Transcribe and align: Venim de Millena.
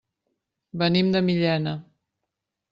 Venim 0.83 1.13
de 1.17 1.23
Millena. 1.29 1.77